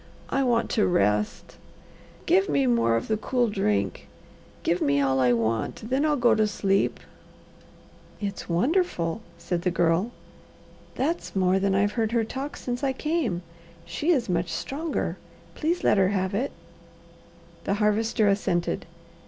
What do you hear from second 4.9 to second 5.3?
all